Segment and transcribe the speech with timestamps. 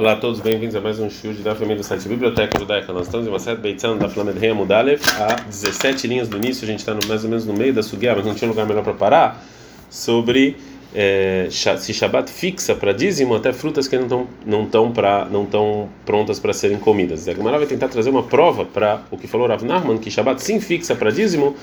[0.00, 2.90] Olá a todos, bem-vindos a mais um show da família do site Biblioteca Judaica.
[2.90, 6.64] Nós estamos em uma série Beitzão da Flamed Rei Mudalev, a 17 linhas do início,
[6.64, 8.82] a gente está mais ou menos no meio da Sugiá, mas não tinha lugar melhor
[8.82, 9.44] para parar,
[9.90, 10.56] sobre
[10.94, 14.24] é, se Shabbat fixa para dízimo até frutas que não
[14.64, 14.90] estão
[15.30, 17.28] não tão prontas para serem comidas.
[17.28, 19.60] A Gemara vai tentar trazer uma prova para o que falou Rav
[20.00, 21.54] que Shabbat sim fixa para dízimo,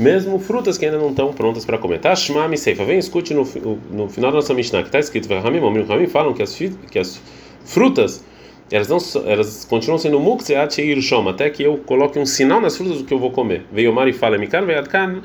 [0.00, 2.00] mesmo frutas que ainda não estão prontas para comer.
[2.00, 2.16] Tá?
[2.16, 3.48] Shema Seifa, vem escute no,
[3.92, 6.58] no final da nossa Mishnah, que está escrito, Ramim, Ramim falam que as,
[6.90, 7.22] que as
[7.64, 8.24] frutas,
[8.70, 12.98] elas, não, elas continuam sendo mukseat shom, até que eu coloque um sinal nas frutas
[12.98, 13.64] do que eu vou comer.
[13.72, 15.22] Veio o mar e fala, mikan veadkan,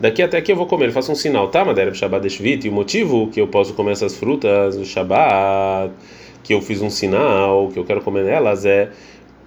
[0.00, 0.84] daqui até que eu vou comer.
[0.84, 1.64] Ele faz um sinal, tá?
[1.64, 5.92] Madeira Shabbat Deshvit, e o motivo que eu posso comer essas frutas, o Shabbat,
[6.42, 8.90] que eu fiz um sinal, que eu quero comer elas, é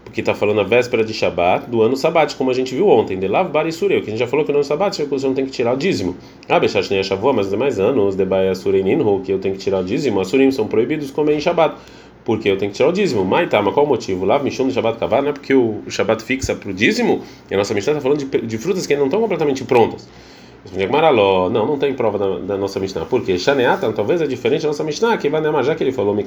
[0.05, 3.17] porque está falando a véspera de Shabat do ano Sabat, como a gente viu ontem,
[3.19, 5.33] de Lav Bar Sureu, que a gente já falou que no ano Sabat você não
[5.33, 6.15] tem que tirar o dízimo.
[6.47, 9.79] Ah, Bechat nem Shavua, mas demais anos, de Baia Sureninho, que eu tenho que tirar
[9.79, 11.75] o dízimo, as Surim são proibidos comer em Shabat
[12.25, 13.23] porque eu tenho que tirar o dízimo.
[13.23, 14.25] Mas tá, mas qual o motivo?
[14.25, 17.53] Lá, Mishon do Shabbat Kavar, não é porque o Shabbat fixa para o dízimo, e
[17.53, 20.09] a nossa Mishnah está falando de, de, frutas que ainda não estão completamente prontas.
[20.73, 23.05] Não, não tem prova da, da nossa Mishnah.
[23.05, 23.37] Por quê?
[23.37, 26.17] Shaneatan, talvez é diferente da nossa Mishnah, que vai já que ele falou,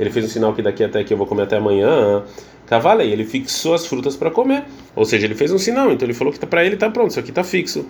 [0.00, 2.24] ele fez um sinal que daqui até que eu vou comer até amanhã.
[2.66, 4.64] Cavalei, ele fixou as frutas para comer.
[4.96, 7.10] Ou seja, ele fez um sinal, então ele falou que tá, para ele está pronto,
[7.10, 7.86] isso aqui está fixo.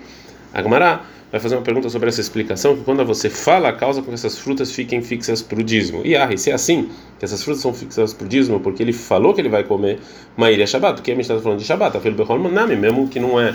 [0.53, 4.09] Agmará vai fazer uma pergunta sobre essa explicação, que quando você fala a causa com
[4.09, 6.01] que essas frutas fiquem fixas para o dízimo.
[6.05, 8.93] E ah, se é assim, que essas frutas são fixas para o dízimo, porque ele
[8.93, 9.99] falou que ele vai comer
[10.37, 13.55] Maíra Shabbat, porque a gente está falando de Shabbat, a Nami, mesmo que não é,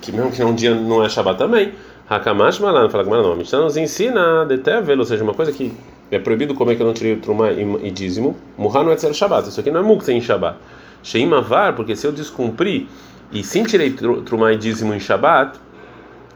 [0.00, 1.72] que mesmo que não, um dia não é Shabbat também.
[2.08, 5.52] Hakamash Malan, fala que não, a Mishnah nos ensina de tevel, ou seja, uma coisa
[5.52, 5.72] que
[6.10, 9.12] é proibido comer que eu não tirei o trumá e, dízimo, Muhan não é ser
[9.12, 10.56] Shabbat, isso aqui não é mukta em Shabbat.
[11.02, 12.86] Sheim Avar, porque se eu descumprir
[13.30, 13.90] e sim tirei
[14.24, 15.60] trumá e dízimo em Shabbat,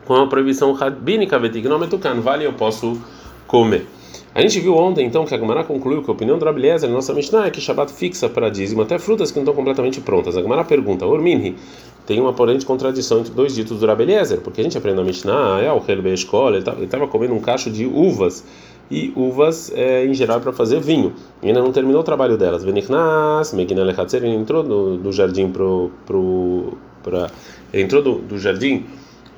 [0.05, 3.01] com a proibição rabínica vetignometukan, vale eu posso
[3.47, 3.87] comer.
[4.35, 7.13] A gente viu ontem então que a Gemara concluiu que a opinião do Rabeliezer, nossa
[7.13, 10.35] Mishnah, é que Shabbat fixa para dízimo até frutas que não estão completamente prontas.
[10.37, 11.55] A Gemara pergunta, Orminhi,
[12.07, 15.61] tem uma aparente contradição entre dois ditos do Rabeliezer, porque a gente aprende na Mishnah,
[15.61, 18.43] é o Helbe escola, ele estava comendo um cacho de uvas,
[18.91, 21.13] e uvas é, em geral para fazer vinho.
[21.43, 22.65] E ainda não terminou o trabalho delas.
[22.65, 27.31] Venichnas, Meginele Hatzer, ele entrou do, do jardim pra,
[27.73, 28.85] ele entrou do, do jardim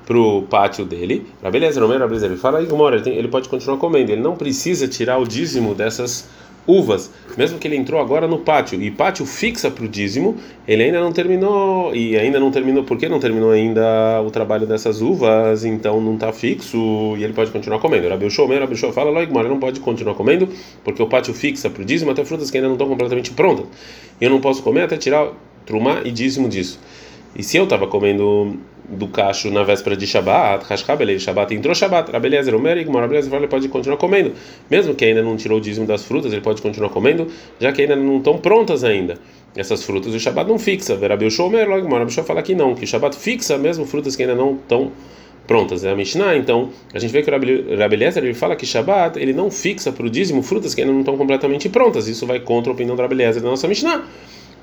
[0.07, 1.27] pro pátio dele.
[1.43, 5.19] Rabeleza, é Rabeleza, ele fala, Igmora, ele, ele pode continuar comendo, ele não precisa tirar
[5.19, 6.29] o dízimo dessas
[6.67, 10.83] uvas, mesmo que ele entrou agora no pátio e pátio fixa para o dízimo, ele
[10.83, 15.03] ainda não terminou e ainda não terminou, por que não terminou ainda o trabalho dessas
[15.03, 15.65] uvas?
[15.65, 18.09] Então não está fixo e ele pode continuar comendo.
[18.09, 20.49] Rabi Shomer, Rabi Shomer fala, Loigmar, ele não pode continuar comendo
[20.83, 23.67] porque o pátio fixa para o dízimo até frutas que ainda não estão completamente prontas.
[24.21, 25.33] Eu não posso comer até tirar
[25.67, 26.79] trumá e dízimo disso.
[27.37, 28.57] E se eu estava comendo
[28.89, 33.49] do cacho na véspera de Shabbat, Hashkabelei, Shabbat entrou Shabbat, Rabelezer, Omer, Igmor, Rabelezer ele
[33.49, 34.33] pode continuar comendo.
[34.71, 37.27] Mesmo que ainda não tirou o dízimo das frutas, ele pode continuar comendo,
[37.59, 39.19] já que ainda não estão prontas ainda.
[39.57, 40.97] Essas frutas, o Shabbat não fixa.
[40.97, 44.35] Verabil Shomer, Igmor, Rabishó fala que não, que o Shabbat fixa mesmo frutas que ainda
[44.35, 44.93] não estão
[45.47, 45.85] prontas.
[45.85, 49.33] É a Mishnah, então, a gente vê que o Rabelezer ele fala que Shabbat ele
[49.33, 52.09] não fixa para o dízimo frutas que ainda não estão completamente prontas.
[52.09, 54.05] Isso vai contra a opinião do Rabelezer da nossa Mishnah.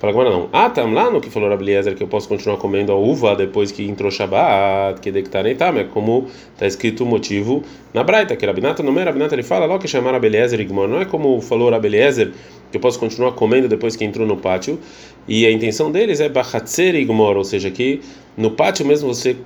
[0.01, 0.49] Fala agora não.
[0.51, 3.71] Ah, tá lá no que falou Rabeliezer que eu posso continuar comendo a uva depois
[3.71, 7.63] que entrou Shabbat, que dectarei tá, mas como está escrito o motivo
[7.93, 10.99] na Braita, que Rabinata não é Rabinata, ele fala logo que chamar Rabeliezer Igmor, não
[10.99, 12.31] é como falou Rabeliezer
[12.71, 14.79] que eu posso continuar comendo depois que entrou no pátio,
[15.27, 18.01] e a intenção deles é Bachatzer Igmor, ou seja, que
[18.35, 19.37] no pátio mesmo você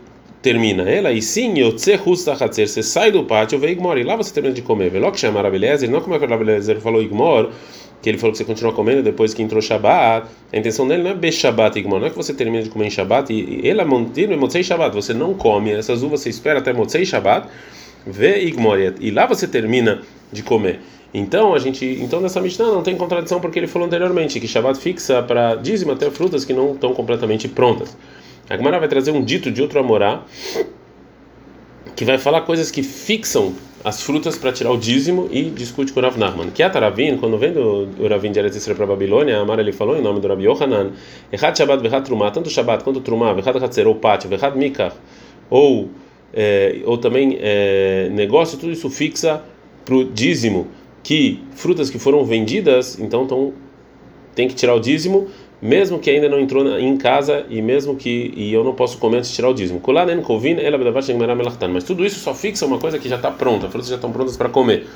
[0.41, 4.31] termina ela, e sim, Husta Hatzer, você sai do pátio, vê Igmor, e lá você
[4.31, 4.91] termina de comer.
[4.91, 7.49] Vê logo que chamar Rabeliezer, não como é que o Rabeliezer falou Igmor
[8.05, 11.09] que ele falou que você continua comendo depois que entrou Shabbat, a intenção dele não
[11.09, 14.31] é Beshabat Igmor, não é que você termina de comer em Shabbat e ele mantido
[14.31, 17.47] em Motzei Shabbat, você não come essas uvas, você espera até Motzei Shabbat,
[18.05, 20.81] vê Igmor, e lá você termina de comer.
[21.15, 24.79] Então a gente, então nessa Mishnah não tem contradição porque ele falou anteriormente que Shabbat
[24.79, 27.97] fixa para dízimo até frutas que não estão completamente prontas.
[28.47, 30.21] A Gemara vai trazer um dito de outro Amorá
[31.95, 33.55] que vai falar coisas que fixam
[33.85, 36.49] as frutas para tirar o dízimo e discute com o Rav Nachman.
[36.49, 39.61] Que a Taravin, quando vem do, do Ravin de Eretz para a Babilônia, a Amara
[39.61, 40.93] ele falou em nome do Rabi Yohanan,
[41.31, 44.95] Echad Shabbat vechad Trumah, tanto Shabbat quanto Trumah, vechad Hatzer, ou Pátio, vechad Mikach,
[45.51, 45.91] ou,
[46.33, 49.43] é, ou também é, negócio, tudo isso fixa
[49.85, 50.67] para o dízimo,
[51.03, 53.53] que frutas que foram vendidas, então tão,
[54.33, 55.27] tem que tirar o dízimo,
[55.61, 59.17] mesmo que ainda não entrou em casa e mesmo que e eu não posso comer
[59.17, 59.81] antes de tirar o dízimo.
[61.71, 64.11] Mas tudo isso só fixa uma coisa que já está pronta, as frutas já estão
[64.11, 64.87] prontas para comer.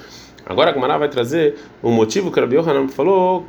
[0.45, 3.45] Agora a Gemara vai trazer um motivo que o Rabi Yohanan falou,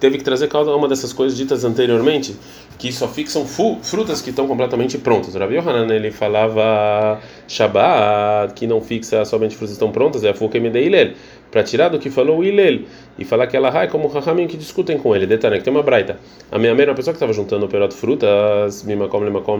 [0.00, 2.36] teve que trazer cada uma dessas coisas ditas anteriormente,
[2.78, 5.34] que só fixam frutas que estão completamente prontas.
[5.34, 10.30] O Rabi Yohanan ele falava Shabbat, que não fixa somente frutas que estão prontas, é
[10.30, 11.14] a Fukemedeiler
[11.56, 12.80] para tirar do que falou o Ilel
[13.18, 15.26] e falar que ela é como Rahamim que discutem com ele.
[15.26, 16.18] Detalhe, que tem uma braita.
[16.52, 19.58] A minha mãe uma pessoa que estava juntando perot frutas, mimakom lemakom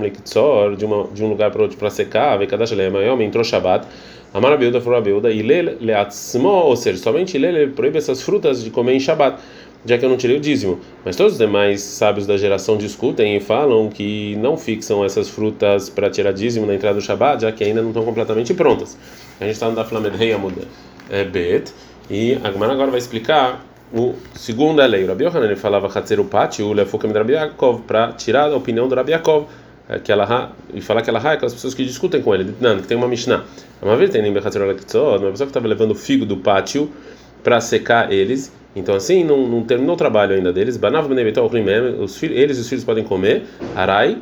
[0.77, 3.87] de uma de um lugar para outro para secar, vekadash lemayom, entrou Shabbat.
[4.35, 8.93] Amar Abiuda falou Abiuda, Ilel leatzmo, ou seja, somente Ilel proíbe essas frutas de comer
[8.93, 9.39] em Shabbat
[9.87, 10.81] já que eu não tirei o dízimo.
[11.05, 15.89] Mas todos os demais sábios da geração discutem e falam que não fixam essas frutas
[15.89, 18.99] para tirar dízimo na entrada do Shabbat, já que ainda não estão completamente prontas.
[19.41, 20.33] A gente está no da Flamed Rei
[21.31, 21.73] Bet,
[22.11, 25.05] e a Gemara agora vai explicar o segundo a lei.
[25.05, 28.51] O Rabi Yohanan ele falava Hatzer o pátio, o Lefukim do Rabi Yaakov, para tirar
[28.51, 29.47] a opinião do Rabi Yaakov.
[29.89, 32.77] É, que ela e falar que ela é aquelas pessoas que discutem com ele, não,
[32.79, 33.45] que tem uma Mishnah.
[33.81, 36.91] Uma vez tem uma pessoa que estava levando o figo do pátio
[37.45, 40.77] para secar eles então assim, não, não terminou o trabalho ainda deles.
[40.77, 41.09] Banav
[41.99, 43.45] os filhos, eles e os filhos podem comer.
[43.75, 44.19] Arai,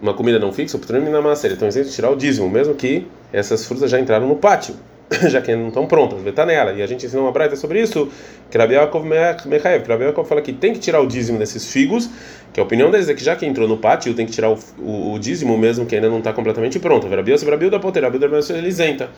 [0.00, 0.76] uma comida não fixa,
[1.08, 1.46] na massa.
[1.46, 4.74] Eles têm que tirar o dízimo, mesmo que essas frutas já entraram no pátio,
[5.28, 6.24] já que não estão prontas.
[6.26, 6.72] Está nela.
[6.72, 8.08] E a gente ensinou uma braita sobre isso,
[8.50, 9.86] que Rabi Yaakov Mechaev.
[9.86, 12.08] Rabi Yaakov fala que tem que tirar o dízimo desses figos,
[12.52, 14.58] que a opinião deles é que já que entrou no pátio, tem que tirar o,
[14.78, 17.08] o, o dízimo mesmo que ainda não está completamente pronto.
[17.08, 18.18] Rabi Yosef, Rabi da Poter, Rabi
[18.50, 19.10] ele isenta.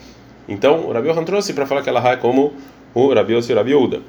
[0.49, 2.53] Então, o Rabi Yohan trouxe para falar que ela é como
[2.95, 4.01] o Rabi Yosef e Rabi Uda.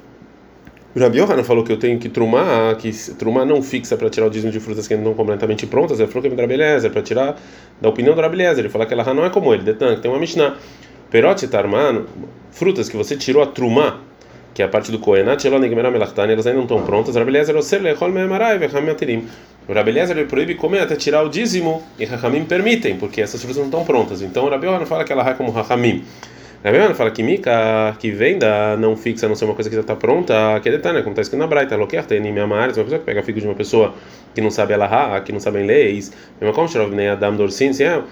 [0.96, 4.28] O Rabi Yohanan falou que eu tenho que trumar, que trumar não fixa para tirar
[4.28, 6.00] o dízimo de frutas que ainda não estão completamente prontas.
[6.00, 7.36] Ele falou que é para tirar
[7.78, 8.40] da opinião do Rabi.
[8.42, 10.56] Ele falou que ela não é como ele, detan, que tem uma Mishnah.
[11.16, 12.04] Perote tarmano,
[12.50, 14.02] frutas que você tirou a trumar,
[14.52, 17.16] que é a parte do Koenat, elas ainda não estão prontas.
[17.16, 17.30] O Rabi
[19.90, 23.64] Eliezer ele proíbe comer até tirar o dízimo e Rahamim permitem, porque essas frutas não
[23.64, 24.20] estão prontas.
[24.20, 26.04] Então o Yohanan fala que ela é como Rahamim.
[26.62, 29.80] Rabiana fala que mica, que venda não fixa, a não ser uma coisa que já
[29.80, 32.86] está pronta, que é detalhe, como está escrito na Braita, loquer tem minha uma pessoa
[32.86, 33.94] que pega figo de uma pessoa
[34.34, 37.84] que não sabe ela que não sabe leis, mesmo como Shrov nem Adam Dorsin, se
[37.84, 38.02] é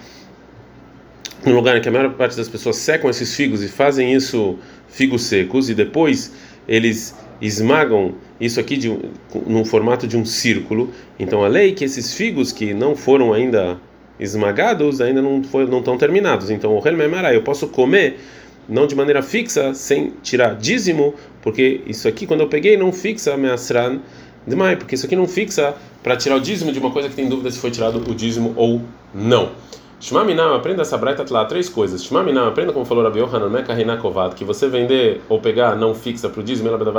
[1.45, 4.57] um lugar em que a maior parte das pessoas secam esses figos e fazem isso
[4.87, 6.31] figos secos e depois
[6.67, 8.97] eles esmagam isso aqui de,
[9.45, 10.91] num formato de um círculo.
[11.19, 13.77] Então a lei é que esses figos que não foram ainda
[14.19, 16.49] esmagados ainda não foi, não estão terminados.
[16.49, 18.19] Então o Helmem eu posso comer
[18.67, 23.37] não de maneira fixa, sem tirar dízimo, porque isso aqui, quando eu peguei, não fixa
[23.37, 23.99] measran
[24.47, 27.29] demais, porque isso aqui não fixa para tirar o dízimo de uma coisa que tem
[27.29, 28.81] dúvida se foi tirado o dízimo ou
[29.13, 29.51] não.
[29.99, 32.03] Shmaminam, aprenda essa braita lá, três coisas.
[32.03, 36.41] Shmaminam, aprenda como falou Rabi Yohanan, Reinakovad, que você vender ou pegar não fixa para
[36.41, 36.93] o dízimo, ela vai dar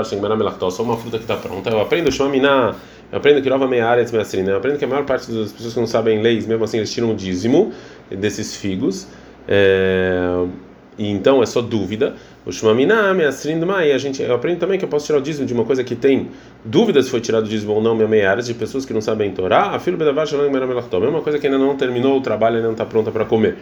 [0.70, 1.70] só uma fruta que está pronta.
[1.70, 2.74] Eu aprendo Shmaminam,
[3.12, 4.10] eu aprendo que Meia área de
[4.50, 6.92] Eu aprendo que a maior parte das pessoas que não sabem leis, mesmo assim, eles
[6.92, 7.72] tiram o dízimo
[8.10, 9.06] desses figos.
[9.46, 10.65] É
[10.98, 12.14] e então é só dúvida.
[12.44, 15.52] O Shumaminam, e a gente eu aprendo também que eu posso tirar o dízimo de
[15.52, 16.28] uma coisa que tem
[16.64, 19.32] dúvida se foi tirado o dízimo ou não, minha meia de pessoas que não sabem
[19.32, 22.68] Torá, filho bedavar shalom meramelachtom, é uma coisa que ainda não terminou o trabalho, ainda
[22.68, 23.56] não está pronta para comer.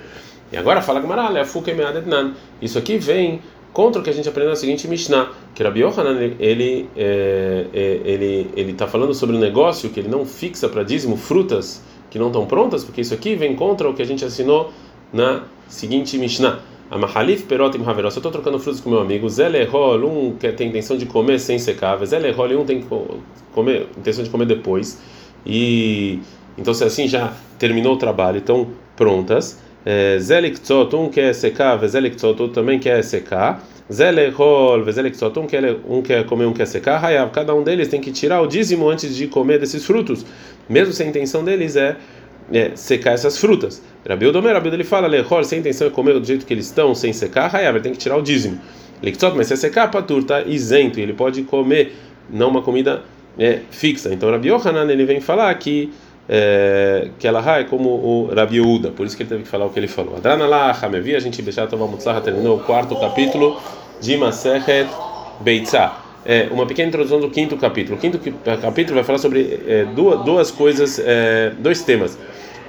[0.52, 2.34] E agora fala Gamarale, a fuke meadetnan.
[2.60, 3.40] Isso aqui vem
[3.72, 8.00] contra o que a gente aprende na seguinte Mishnah, que Rabi Yohanan, ele é, é,
[8.04, 12.19] ele ele está falando sobre um negócio que ele não fixa para dízimo frutas que
[12.19, 14.72] não estão prontas, porque isso aqui vem contra o que a gente assinou
[15.12, 16.60] na seguinte Mishnah.
[16.94, 20.52] A Mahalif Perot Haveró, se eu estou trocando frutas com meu amigo, Zelerol, um que
[20.52, 22.85] tem intenção de comer sem secar, Zelerol, um tem
[23.52, 25.02] comer, intenção de comer depois,
[25.44, 26.20] e
[26.56, 29.58] então se assim já terminou o trabalho, estão prontas.
[29.85, 33.67] É, Zeliktzot, um quer secar, Zeliktzot, outro também quer secar.
[33.93, 37.05] Zelerol, Zeliktzot, um quer, um quer comer, um quer secar.
[37.05, 40.24] Hayav, cada um deles tem que tirar o dízimo antes de comer desses frutos,
[40.69, 41.96] mesmo se a intenção deles é
[42.53, 43.82] é, secar essas frutas.
[44.06, 46.94] Rabi Odomer, Rabi ele fala, lechor, sem intenção de comer do jeito que eles estão,
[46.94, 48.61] sem secar, Hayav, tem que tirar o dízimo.
[49.03, 51.94] Liktzot, mas se é secar, patur, está isento, ele pode comer,
[52.29, 53.03] não uma comida
[53.39, 54.13] é, fixa.
[54.13, 55.93] Então Rabi Yohanan, ele vem falar que
[56.29, 59.67] é, que ela é como o Rabi Uda, por isso que ele teve que falar
[59.67, 60.17] o que ele falou.
[60.17, 63.61] Adrana lá, Hamevi, a gente Bechat Mutzlaha terminou o quarto capítulo
[64.01, 64.89] de Masechet
[65.41, 67.96] Beitzah é, uma pequena introdução do quinto capítulo.
[67.96, 68.19] O quinto
[68.61, 72.19] capítulo vai falar sobre é, duas, duas coisas, é, dois temas.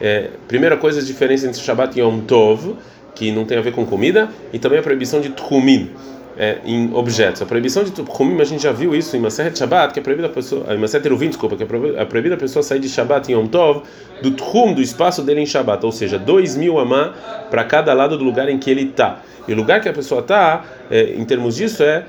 [0.01, 2.75] É, primeira coisa, a diferença entre Shabbat e Yom Tov,
[3.13, 5.91] que não tem a ver com comida, e também a proibição de Tchumin.
[6.37, 7.41] É, em objetos.
[7.41, 10.27] A proibição de Tchumin, a gente já viu isso em Maseret Shabbat, que é proibida
[10.27, 13.35] a pessoa, em Maseret Eruvin, desculpa, que é, proibida a pessoa sair de Shabbat em
[13.35, 13.83] Yom Tov,
[14.21, 17.13] do Tchum, do espaço dele em Shabbat, ou seja, dois mil amá
[17.49, 19.21] para cada lado do lugar em que ele está.
[19.47, 22.03] E o lugar que a pessoa está, é, em termos disso, é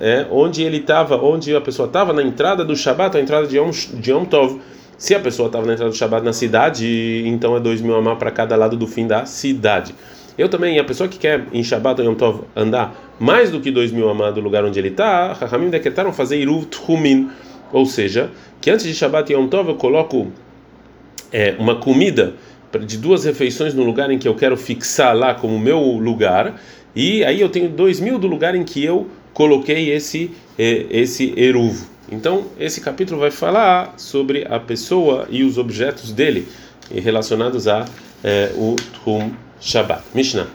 [0.00, 3.58] é, onde ele estava, onde a pessoa estava na entrada do Shabat, a entrada de
[3.58, 4.60] Yom, de Yom Tov.
[4.98, 8.16] Se a pessoa estava na entrada do Shabat na cidade, então é dois mil amar
[8.16, 9.94] para cada lado do fim da cidade.
[10.38, 13.70] Eu também, a pessoa que quer em Shabat ou Yom Tov andar mais do que
[13.70, 17.30] dois mil amar do lugar onde ele está, Rahamim decretaram fazer Iruv Tchumin,
[17.72, 20.28] ou seja, que antes de Shabat e Yom Tov eu coloco
[21.30, 22.34] é, uma comida
[22.86, 26.58] de duas refeições no lugar em que eu quero fixar lá como meu lugar,
[26.94, 31.86] e aí eu tenho dois mil do lugar em que eu coloquei esse esse eruvo.
[32.10, 36.48] Então, esse capítulo vai falar sobre a pessoa e os objetos dele
[36.90, 37.84] relacionados a
[38.24, 40.02] é, o Trum Shabbat.
[40.14, 40.46] Mishnah.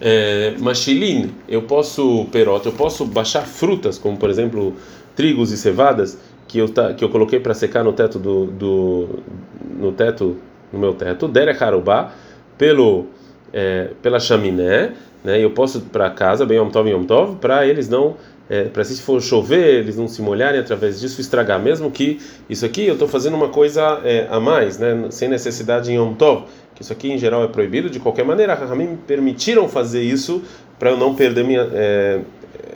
[0.00, 4.76] É, machilin, eu posso perota, eu posso baixar frutas, como por exemplo
[5.16, 9.08] trigos e cevadas que eu que eu coloquei para secar no teto do, do
[9.80, 10.36] no teto
[10.72, 12.12] no meu teto, derech harubá,
[12.56, 13.06] pelo
[13.52, 14.92] é, pela chaminé,
[15.22, 15.42] né?
[15.42, 18.16] Eu posso para casa, bem Yom Tov Yom Tov, para eles não
[18.52, 22.66] é, para se for chover, eles não se molharem através disso estragar, mesmo que isso
[22.66, 26.44] aqui eu estou fazendo uma coisa é, a mais, né, sem necessidade em Yom Tov,
[26.74, 30.42] que isso aqui em geral é proibido, de qualquer maneira, a me permitiram fazer isso
[30.78, 32.20] para eu não perder minha, é,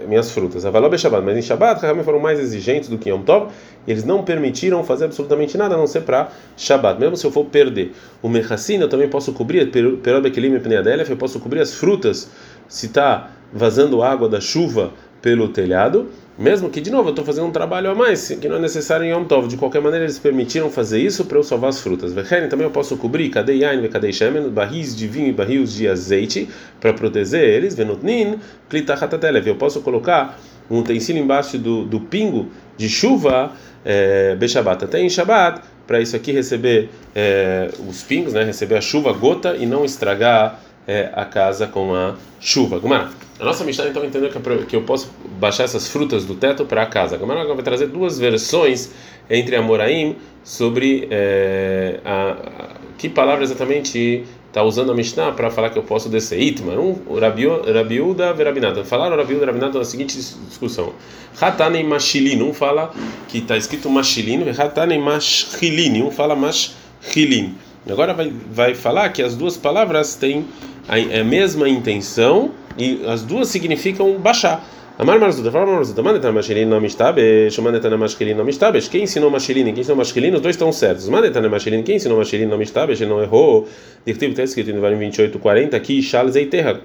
[0.07, 0.65] minhas frutas.
[0.65, 3.51] Avalob Shabbat, mas em Shabbat, Rahamim foram mais exigentes do que em Yom Tov,
[3.87, 7.31] e eles não permitiram fazer absolutamente nada a não ser para Shabbat, mesmo se eu
[7.31, 7.93] for perder.
[8.23, 12.31] O Mechassin eu também posso cobrir, Perob Ekelim e eu posso cobrir as frutas
[12.69, 14.93] se está vazando água da chuva
[15.23, 18.57] pelo telhado, mesmo que de novo eu estou fazendo um trabalho a mais que não
[18.57, 19.49] é necessário em Yom Tov.
[19.49, 22.13] De qualquer maneira eles permitiram fazer isso para eu salvar as frutas.
[22.13, 25.89] Vechen também eu posso cobrir cadê yain, cadê shemen, barris de vinho e barris de
[25.89, 26.49] azeite
[26.81, 27.75] para proteger eles.
[27.75, 28.39] Venutnin,
[28.69, 29.47] klitachatatelev.
[29.47, 30.39] Eu posso colocar
[30.71, 33.53] um utensílio embaixo do, do pingo de chuva
[33.85, 38.81] é, Beshabat, até em Shabat, para isso aqui receber é, os pingos, né, receber a
[38.81, 42.79] chuva, gota e não estragar é, a casa com a chuva.
[42.79, 43.11] Gumara.
[43.39, 44.31] A nossa Mishnah então entendeu
[44.67, 47.17] que eu posso baixar essas frutas do teto para a casa.
[47.17, 48.93] Gumara vai trazer duas versões
[49.29, 54.25] entre Amoraim sobre é, a, a, que palavra exatamente
[54.57, 56.41] está usando a Mishnah para falar que eu posso descer.
[56.41, 58.85] Itmar, um Rabiuda Verabinata.
[58.85, 60.95] Falaram Rabiuda Verabinata na seguinte discussão.
[61.39, 62.91] Hatanem Mashilin, um fala
[63.29, 67.55] que está escrito Mashilin, Hatanem Mashilin, um fala Mashilin.
[67.89, 70.45] Agora vai, vai falar que as duas palavras têm
[70.89, 74.65] a, a mesma intenção e as duas significam baixar.
[74.99, 78.89] Amar Marzuda, fala Marzuda, Manetan Mashilin não mistabesh, Manetan Mashilin não mistabesh.
[78.89, 81.07] Quem ensinou Mashilin quem ensinou Mashilin, os dois estão certos.
[81.07, 83.69] Manetan Mashilin, quem ensinou Mashilin não mistabesh, ele não errou.
[84.07, 86.81] Dirtivo está escrito no Varim 28, 40, aqui, Shal Zeiterra,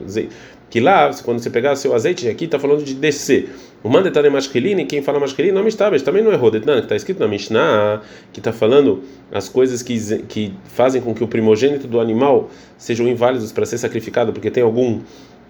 [0.70, 3.50] que lá, quando você pegar seu azeite, aqui está falando de descer.
[3.84, 6.52] O Manetan Mashilin, quem fala Mashilin não mistabesh, também não errou.
[6.52, 11.16] Detnan, que está escrito na Mishnah, que está falando as coisas que, que fazem com
[11.16, 15.02] que o primogênito do animal sejam inválidos para ser sacrificado, porque tem algum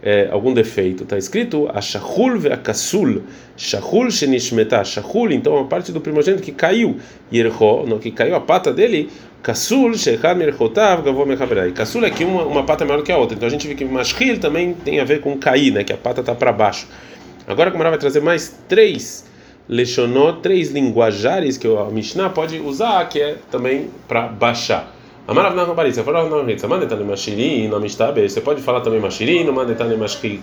[0.02, 1.04] é, algum defeito.
[1.04, 3.22] Está escrito a shahul ve a kasul,
[3.56, 6.98] shahul shenishmeta, shahul, então a parte do primogênito que caiu,
[7.32, 9.10] yerho, não, que caiu a pata dele,
[9.44, 11.72] kasul shechad merchotav gavô mechaberai.
[11.72, 13.36] Kasul é que uma, uma pata é maior que a outra.
[13.36, 15.98] Então a gente vê que mashkil também tem a ver com cair, né, que a
[15.98, 16.88] pata está para baixo.
[17.52, 19.30] Agora a Gemara vai trazer mais três
[19.68, 24.96] leshonot, três linguajares que a Mishnah pode usar, que é também para baixar.
[25.28, 30.42] Amarav na Rabaritza, falou na mashirin, no mistabe, você pode falar também mashirin, mandetane mashirin,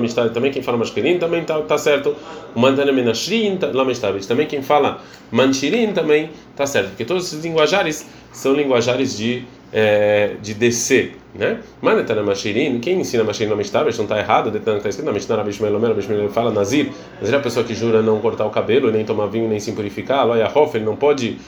[0.00, 2.16] mistabe, também quem fala mashirin também tá, tá certo,
[2.54, 8.54] mandetane menashrin, mistabe, também quem fala manchirin também tá certo, porque todos esses linguajares são
[8.54, 11.60] linguajares de é, de descer, né?
[11.80, 15.36] Mandetane mashirin, quem ensina mashirin no mistabe, não está errado, detan está escrito na Mishnah,
[15.36, 16.90] Rabi Shmuel Omer, Rabi Shmuel fala Nazir,
[17.20, 19.72] Nazir é a pessoa que jura não cortar o cabelo, nem tomar vinho, nem se
[19.72, 21.38] purificar, Loya Hof, ele não pode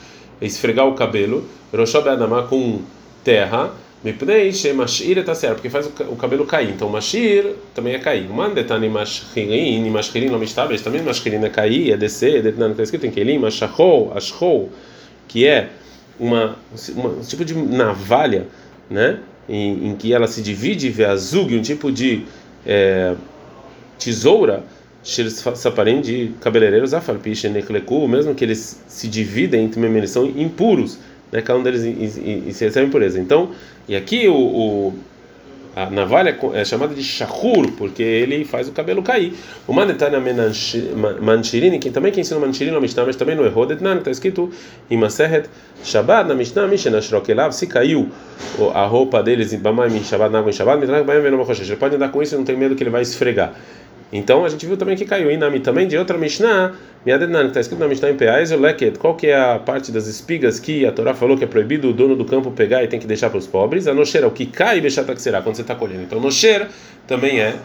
[0.41, 1.43] esfregar o cabelo,
[1.73, 2.79] Roshab Adamá com
[3.23, 6.69] terra, Mipnei Shemashir está certo, porque faz o cabelo cair.
[6.69, 8.29] Então, Mashir também é cair.
[8.29, 13.11] Mandetani Mashirin, Mashirin não está, também Mashirin é cair, é descer, Detnan está escrito em
[13.11, 14.69] Kelim, Ashahou, Ashou,
[15.27, 15.67] que é
[16.17, 16.55] uma,
[16.95, 18.47] uma, um tipo de navalha,
[18.89, 19.19] né?
[19.49, 22.23] Em, em que ela se divide, vê azug, um tipo de
[22.65, 23.15] é,
[23.97, 24.63] tesoura
[25.01, 30.99] Saparim de cabeleireiros Afarpish Nekleku, mesmo que eles se dividem entre eles são impuros,
[31.31, 31.41] né?
[31.41, 33.19] cada um deles e, e, se recebe impureza.
[33.19, 33.51] Então,
[33.87, 34.93] e aqui o, o
[35.79, 39.33] a navalha é chamada de shahur, porque ele faz o cabelo cair.
[39.65, 40.21] O manetana
[41.21, 44.51] manchirini, que também quem ensina manchirini no Mishnah, mas também no erro, está escrito
[44.91, 45.49] em Maseret
[45.83, 48.09] Shabbat na Mishnah, Mishnah Shrokelav, se caiu
[48.73, 52.21] a roupa deles em Bamai, em Shabbat, na água em Shabbat, ele pode andar com
[52.21, 53.53] isso, não tem medo que ele vai esfregar.
[54.11, 56.73] Então a gente viu também que caiu Inami também de outra Mishnah,
[57.05, 60.07] Miadenan, que está escrito na Mishnah em Peais, Leket, qual que é a parte das
[60.07, 62.99] espigas que a Torá falou que é proibido o dono do campo pegar e tem
[62.99, 63.87] que deixar para os pobres?
[63.87, 66.01] A Noshera, o que cai e será quando você está colhendo.
[66.03, 66.67] Então Noshera
[67.07, 67.55] também é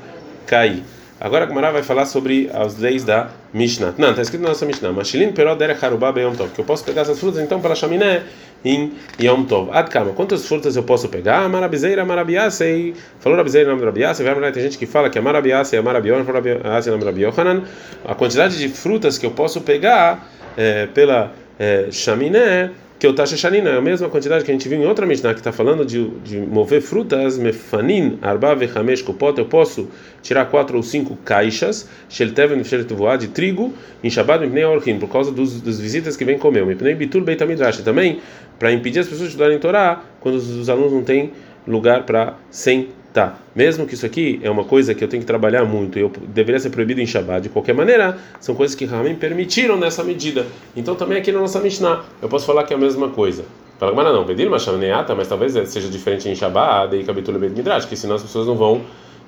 [0.47, 0.83] cair.
[1.25, 3.95] Agora a Gemara vai falar sobre as leis da Mishnah.
[3.97, 4.93] Não, está escrito na nossa Mishnah.
[4.93, 6.51] Mashilin perod derech harubá beyom tov.
[6.51, 8.25] Que eu posso pegar essas frutas então para a chaminé
[8.63, 9.71] em Yom Tov.
[9.73, 11.49] Adkama, quantas frutas eu posso pegar?
[11.49, 12.95] Marabizeira, marabiasei.
[13.21, 14.27] Falou rabizeira, nome rabiasei.
[14.27, 17.63] Vai tem gente que fala que é marabiasei, é marabion, marabiasei, nome rabiohanan.
[18.05, 20.29] A quantidade de frutas que eu posso pegar
[20.59, 24.69] é, pela é, chaminé que o Tasha Shanina é a mesma quantidade que a gente
[24.69, 29.37] viu em outra Mishnah que está falando de, de mover frutas, mefanin, arba vechamesh kopot,
[29.39, 29.89] eu posso
[30.23, 35.61] tirar quatro ou cinco caixas, shelteven de trigo, em Shabbat mipnei orchim, por causa dos,
[35.61, 38.21] dos visitas que vem comer, mipnei bitul beit midrash, também
[38.59, 41.33] para impedir as pessoas de estudarem Torá quando os, os alunos não têm
[41.67, 45.27] lugar para sentar tá, mesmo que isso aqui é uma coisa que eu tenho que
[45.27, 49.19] trabalhar muito, eu deveria ser proibido em Shabbat, de qualquer maneira, são coisas que realmente
[49.19, 50.45] permitiram nessa medida.
[50.77, 53.45] Então também aqui na nossa Mishnah, eu posso falar que é a mesma coisa.
[53.79, 57.55] Fala, mas não, pedir uma chaneata, mas talvez seja diferente em Shabbat, e Kabitulo Bet
[57.55, 58.83] Midrash, que senão as pessoas não vão,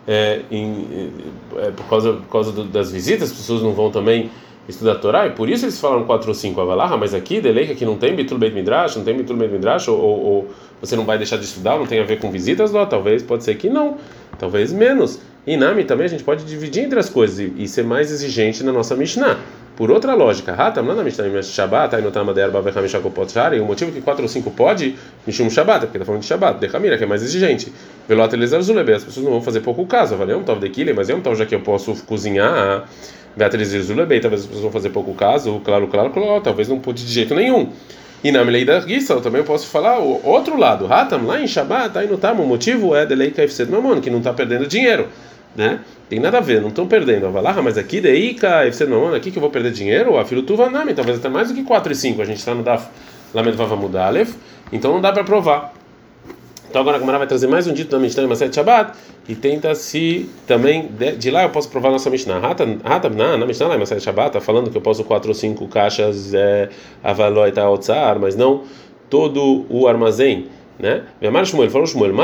[0.06, 1.12] é, em,
[1.56, 4.30] é, por causa, por causa do, das visitas, as pessoas não vão também
[4.68, 7.74] estudar a Torá, e por isso eles falam 4 ou 5 Avalarra, mas aqui, Deleika,
[7.74, 10.96] que não tem Bitul Beit Midrash, não tem Bitul Beit Midrash, ou, ou, ou, você
[10.96, 13.68] não vai deixar de estudar, não tem a ver com visitas, talvez, pode ser que
[13.68, 13.96] não,
[14.38, 15.20] talvez menos.
[15.46, 18.72] E Nami também a gente pode dividir entre as coisas e, ser mais exigente na
[18.72, 19.38] nossa Mishnah.
[19.76, 23.64] Por outra lógica, Hatam, lá na Mishnah, Shabbat, aí no Tamad Erba Vechamishakopot Shari, o
[23.66, 27.04] motivo que 4 ou 5 pode, Mishum Shabbat, porque está falando de Shabbat, Dechamira, que
[27.04, 27.70] é mais exigente.
[28.08, 28.30] Velot
[28.62, 31.20] Zulebe, as pessoas não vão fazer pouco caso, avaliam tal de Kile, mas é um
[31.20, 32.88] tal já que eu posso cozinhar
[33.36, 37.04] Beatriz Zulebei, talvez as pessoas vão fazer pouco caso, claro, claro, claro, talvez não pude
[37.04, 37.68] de jeito nenhum.
[38.24, 38.80] E na lei da
[39.22, 40.90] também eu posso falar o outro lado.
[40.90, 44.00] Hatam, lá em Shabbat, aí no Tam, o motivo é de lei KFC do Mamon,
[44.00, 45.06] que não está perdendo dinheiro,
[45.56, 45.80] né?
[46.08, 47.26] Tem nada a ver, não estão perdendo.
[47.26, 50.42] Avalar, mas aqui daí KFC do Mamon, aqui que eu vou perder dinheiro, a filho
[50.42, 52.22] Tuvanami, talvez até mais do que 4 e 5.
[52.22, 52.88] A gente está no Daf
[53.34, 54.34] Lamed Vava Mudalev,
[54.72, 55.72] então não dá para provar.
[56.68, 58.98] Então agora a Gamara vai trazer mais um dito da Mishnah em Shabbat
[59.28, 62.38] e tenta se também de, de, lá eu posso provar nossa Mishnah.
[62.38, 65.34] Hatam na na Mishnah lá em Maseret Shabbat tá falando que eu posso quatro ou
[65.34, 66.68] cinco caixas é,
[67.02, 68.64] avaloi taotzar, mas não
[69.08, 70.48] todo o armazém.
[70.78, 71.04] Né?
[71.20, 72.14] Vemar Shmuel falou Shmuel,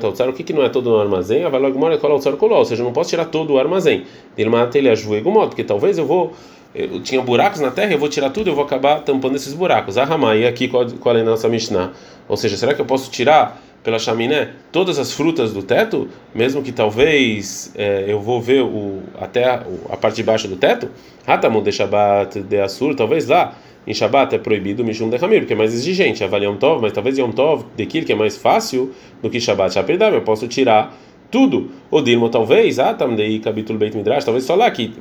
[0.00, 1.44] taotzar, o que que não é todo o armazém?
[1.44, 4.04] Avaloi gmor é kol ou seja, eu não posso tirar todo o armazém.
[4.36, 6.32] Dilma telha juegumot, porque talvez eu vou
[6.74, 9.96] eu tinha buracos na terra, eu vou tirar tudo, eu vou acabar tampando esses buracos.
[9.96, 10.06] Ah,
[10.36, 10.84] e aqui qual,
[11.16, 11.92] é a nossa Mishnah?
[12.28, 16.62] Ou seja, será que eu posso tirar pela chaminé todas as frutas do teto, mesmo
[16.62, 20.90] que talvez é, eu vou ver o, até a, a, parte de baixo do teto,
[21.26, 23.54] Hatamu de Shabbat de Assur, talvez lá
[23.88, 26.92] em Shabbat é proibido Mishum de Hamir, porque é mais exigente, avali Yom Tov, mas
[26.92, 30.46] talvez Yom Tov de Kir, que é mais fácil do que Shabbat Shaperdam, eu posso
[30.46, 30.94] tirar
[31.30, 31.70] tudo.
[31.90, 34.92] O Dilmo talvez, Atam de capítulo Beit Midrash, talvez só lá que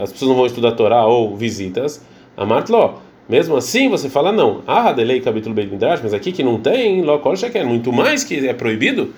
[0.00, 2.00] as pessoas não vão estudar Torá ou visitas,
[2.36, 3.00] Amartló.
[3.28, 4.62] Mesmo assim, você fala não.
[4.68, 8.46] Ah, delei capítulo Beit Midrash, mas aqui que não tem, local quer muito mais que
[8.46, 9.12] é proibido.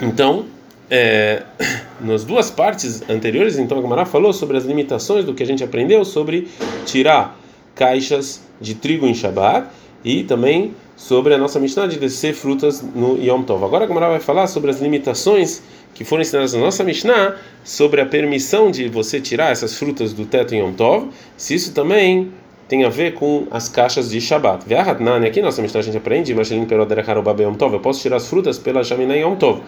[0.00, 0.46] Então,
[0.88, 1.42] é,
[2.00, 5.62] nas duas partes anteriores, então a Gamara falou sobre as limitações do que a gente
[5.62, 6.48] aprendeu sobre
[6.86, 7.38] tirar
[7.80, 9.68] caixas de trigo em Shabbat
[10.04, 13.64] e também sobre a nossa Mishnah de descer frutas no Yom Tov.
[13.64, 15.62] Agora a Gamara vai falar sobre as limitações
[15.94, 20.26] que foram ensinadas na nossa Mishnah sobre a permissão de você tirar essas frutas do
[20.26, 22.30] teto em Yom Tov, se isso também
[22.68, 24.68] tem a ver com as caixas de Shabbat.
[24.68, 28.58] Ve'ahatnani, aqui nossa Mishnah a gente aprende, Mashilim Yom Tov, eu posso tirar as frutas
[28.58, 29.62] pela Shaminá Yom Tov.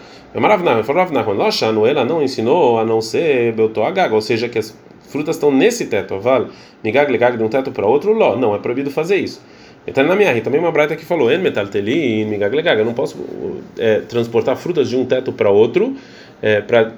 [1.51, 4.73] Shanu, ela não ensinou a não ser Beltoagag, ou seja, que as
[5.13, 6.47] frutas estão nesse teto, vale?
[6.83, 8.35] Nigag, ligag de um teto para outro, ló.
[8.35, 9.39] Não, é proibido fazer isso.
[9.87, 12.93] Então, na minha também uma braita que falou, en metal teli, migag, legag, eu não
[12.93, 13.15] posso
[13.77, 15.95] é, transportar frutas de um teto para outro,
[16.41, 16.91] é, para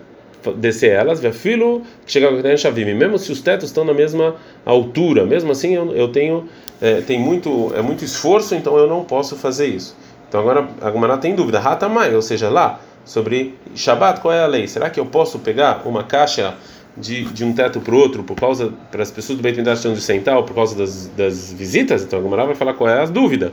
[0.53, 5.25] descer elas, filo que chega a Shavim, mesmo se os tetos estão na mesma altura,
[5.25, 6.47] mesmo assim eu, eu tenho
[6.81, 9.95] é, tem muito é muito esforço, então eu não posso fazer isso.
[10.27, 14.47] Então agora a Gumara tem dúvida, Hatamai, ou seja, lá sobre Shabat, qual é a
[14.47, 14.67] lei?
[14.67, 16.55] Será que eu posso pegar uma caixa
[16.97, 19.81] de, de um teto para o outro por causa para as pessoas do Beit Midrash
[19.81, 22.03] de sentar por causa das, das visitas?
[22.03, 23.51] Então a Gumara vai falar qual é a dúvida.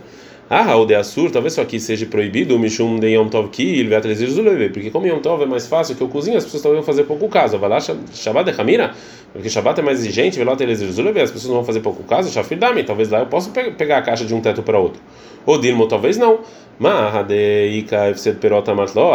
[0.55, 3.81] Ah, o de Assur, talvez só aqui seja proibido o Mishum de Yom Tov Ki,
[3.81, 6.83] ele vai porque como Yom Tov é mais fácil que eu cozinho, as pessoas vão
[6.83, 7.57] fazer pouco caso.
[7.59, 8.93] Vai lá, Shabbat de Hamira,
[9.33, 12.31] porque Shabbat é mais exigente, vai lá as pessoas não vão fazer pouco caso.
[12.31, 15.01] Shafir Dami, talvez lá eu possa pegar a caixa de um teto para outro.
[15.45, 16.41] O Dilmo, talvez não.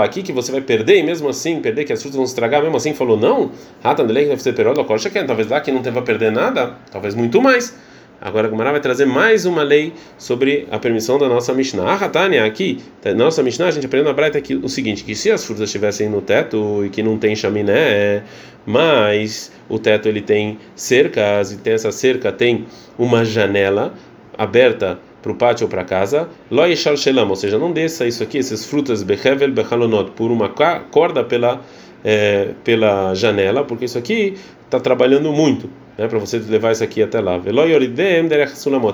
[0.01, 2.77] Aqui que você vai perder, e mesmo assim, perder, que as frutas vão estragar, mesmo
[2.77, 3.51] assim falou não.
[3.81, 7.75] Talvez lá que não tem para perder nada, talvez muito mais.
[8.19, 11.83] Agora a Gumara vai trazer mais uma lei sobre a permissão da nossa Mishnah.
[11.83, 15.13] A Hatania, aqui, na nossa Mishnah, a gente aprende na Braita aqui o seguinte: que
[15.13, 18.23] se as frutas estivessem no teto e que não tem chaminé,
[18.65, 22.65] mas o teto ele tem cercas e tem essa cerca tem
[22.97, 23.93] uma janela
[24.35, 28.37] aberta para o pátio ou para casa, lo shelam, ou seja, não desça isso aqui,
[28.37, 31.61] essas frutas behevel bechalonot, por uma corda pela
[32.03, 34.35] é, pela janela, porque isso aqui
[34.65, 37.41] está trabalhando muito né, para você levar isso aqui até lá.
[37.45, 37.51] E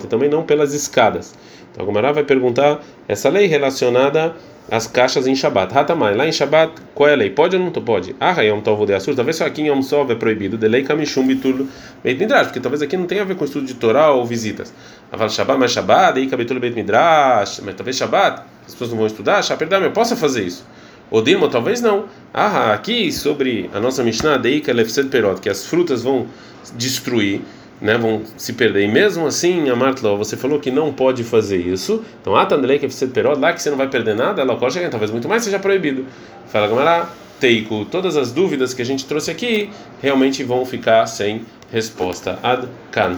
[0.08, 1.36] também não pelas escadas.
[1.72, 4.36] Então a Gomara vai perguntar essa lei relacionada
[4.69, 5.78] as caixas em Shabat.
[5.78, 7.30] Hatamai, lá em Shabat, qual é a lei?
[7.30, 8.15] Pode ou não pode?
[8.19, 10.84] Ah, Yom Tov de Assur, talvez só aqui em Yom Sov é proibido, de lei
[10.84, 11.67] Kamishum Bitul
[12.04, 14.73] Beit Midrash, porque talvez aqui não tenha a ver com estudo de Torá ou visitas.
[15.12, 19.08] Aval Shabat, mas Shabat, aí Kabitul Beit Midrash, mas talvez Shabat, as pessoas não vão
[19.08, 20.65] estudar, perdão, eu posso fazer isso.
[21.12, 22.06] O Dilma, talvez não.
[22.34, 26.26] Ah, aqui sobre a nossa Mishnah, Deika Lefsed Perot, que as frutas vão
[26.76, 27.41] destruir
[27.84, 28.86] né, vão se perder.
[28.86, 32.02] E mesmo assim, a Martla, você falou que não pode fazer isso.
[32.22, 34.89] Então, ah, Tandelei que você peró, lá que você não vai perder nada, ela chegar,
[34.89, 36.06] talvez muito mais seja proibido.
[36.48, 37.10] Fala Gamará,
[37.41, 39.69] Teiko, todas as dúvidas que a gente trouxe aqui
[40.02, 42.39] realmente vão ficar sem resposta.
[42.41, 43.17] Ad Kan.